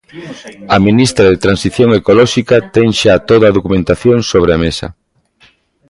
A 0.75 0.77
ministra 0.87 1.25
de 1.29 1.41
Transición 1.45 1.89
Ecolóxica 1.99 2.55
ten 2.75 2.87
xa 2.99 3.15
toda 3.29 3.45
a 3.47 3.55
documentación 3.57 4.17
sobre 4.31 4.51
a 4.53 4.61
mesa. 4.65 4.87